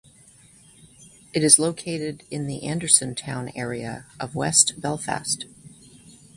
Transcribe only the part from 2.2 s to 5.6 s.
in the Andersonstown area of west Belfast.